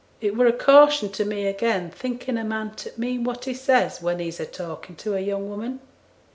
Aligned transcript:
It 0.19 0.35
were 0.35 0.47
a 0.47 0.51
caution 0.51 1.11
to 1.11 1.23
me 1.23 1.45
again 1.45 1.91
thinking 1.91 2.35
a 2.39 2.43
man 2.43 2.71
t' 2.71 2.89
mean 2.97 3.23
what 3.23 3.45
he 3.45 3.53
says 3.53 4.01
when 4.01 4.17
he's 4.17 4.39
a 4.39 4.47
talking 4.47 4.95
to 4.95 5.13
a 5.15 5.19
young 5.19 5.47
woman.' 5.47 5.79